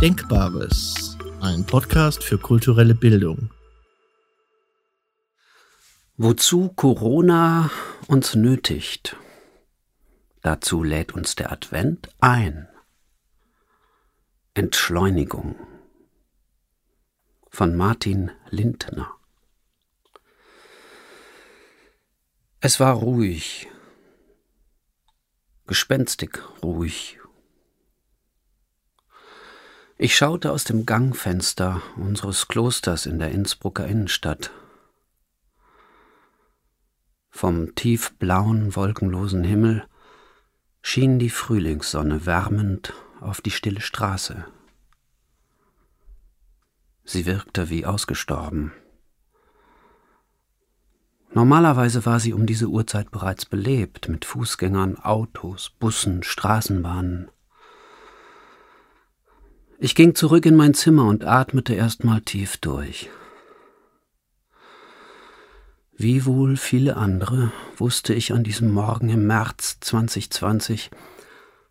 [0.00, 3.50] Denkbares, ein Podcast für kulturelle Bildung.
[6.16, 7.68] Wozu Corona
[8.06, 9.16] uns nötigt,
[10.42, 12.68] dazu lädt uns der Advent ein.
[14.54, 15.56] Entschleunigung
[17.50, 19.12] von Martin Lindner.
[22.60, 23.66] Es war ruhig,
[25.66, 27.18] gespenstig ruhig.
[30.00, 34.52] Ich schaute aus dem Gangfenster unseres Klosters in der Innsbrucker Innenstadt.
[37.30, 39.84] Vom tiefblauen, wolkenlosen Himmel
[40.82, 44.44] schien die Frühlingssonne wärmend auf die stille Straße.
[47.02, 48.72] Sie wirkte wie ausgestorben.
[51.32, 57.32] Normalerweise war sie um diese Uhrzeit bereits belebt, mit Fußgängern, Autos, Bussen, Straßenbahnen.
[59.80, 63.08] Ich ging zurück in mein Zimmer und atmete erstmal tief durch.
[65.96, 70.90] Wie wohl viele andere wusste ich an diesem Morgen im März 2020,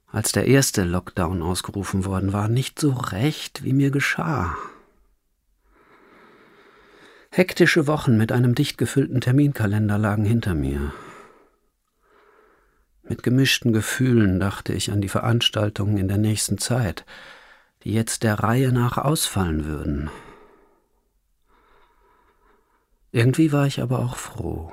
[0.09, 4.55] als der erste Lockdown ausgerufen worden war, nicht so recht, wie mir geschah.
[7.30, 10.94] Hektische Wochen mit einem dicht gefüllten Terminkalender lagen hinter mir.
[13.03, 17.05] Mit gemischten Gefühlen dachte ich an die Veranstaltungen in der nächsten Zeit,
[17.83, 20.09] die jetzt der Reihe nach ausfallen würden.
[23.11, 24.72] Irgendwie war ich aber auch froh,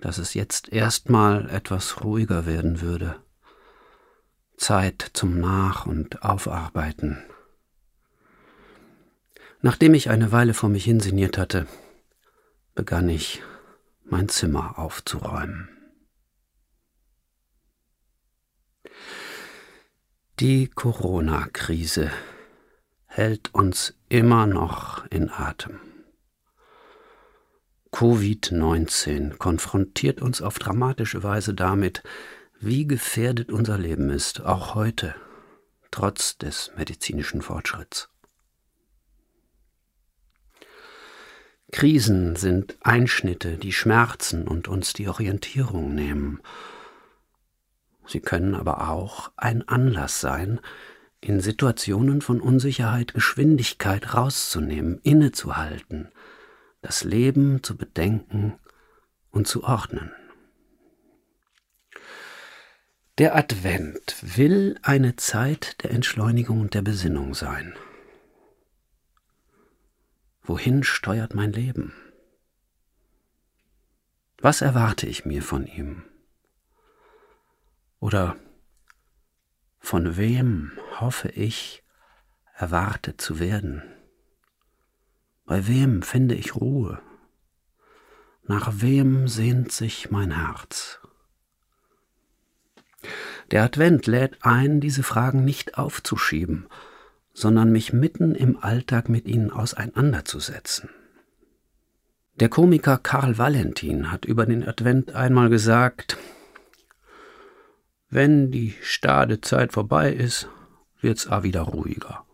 [0.00, 3.16] dass es jetzt erstmal etwas ruhiger werden würde.
[4.56, 7.22] Zeit zum Nach- und Aufarbeiten.
[9.60, 11.66] Nachdem ich eine Weile vor mich hinsinniert hatte,
[12.74, 13.42] begann ich
[14.04, 15.75] mein Zimmer aufzuräumen.
[20.38, 22.10] Die Corona-Krise
[23.06, 25.80] hält uns immer noch in Atem.
[27.90, 32.02] Covid-19 konfrontiert uns auf dramatische Weise damit,
[32.60, 35.14] wie gefährdet unser Leben ist, auch heute,
[35.90, 38.10] trotz des medizinischen Fortschritts.
[41.72, 46.42] Krisen sind Einschnitte, die schmerzen und uns die Orientierung nehmen.
[48.16, 50.58] Sie können aber auch ein Anlass sein,
[51.20, 56.08] in Situationen von Unsicherheit Geschwindigkeit rauszunehmen, innezuhalten,
[56.80, 58.54] das Leben zu bedenken
[59.30, 60.12] und zu ordnen.
[63.18, 67.74] Der Advent will eine Zeit der Entschleunigung und der Besinnung sein.
[70.42, 71.92] Wohin steuert mein Leben?
[74.38, 76.02] Was erwarte ich mir von ihm?
[78.00, 78.36] Oder
[79.78, 81.82] von wem hoffe ich,
[82.54, 83.82] erwartet zu werden?
[85.44, 87.00] Bei wem finde ich Ruhe?
[88.42, 91.00] Nach wem sehnt sich mein Herz?
[93.50, 96.66] Der Advent lädt ein, diese Fragen nicht aufzuschieben,
[97.32, 100.90] sondern mich mitten im Alltag mit ihnen auseinanderzusetzen.
[102.40, 106.18] Der Komiker Karl Valentin hat über den Advent einmal gesagt,
[108.08, 110.48] wenn die stade Zeit vorbei ist,
[111.00, 112.24] wird's a wieder ruhiger.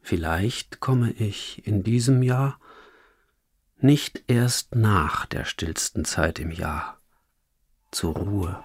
[0.00, 2.60] Vielleicht komme ich in diesem Jahr
[3.78, 7.00] nicht erst nach der stillsten Zeit im Jahr
[7.90, 8.62] zur Ruhe.